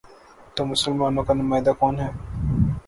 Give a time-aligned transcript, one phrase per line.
[0.55, 2.09] تو مسلمانوں کا نمائندہ کون ہے؟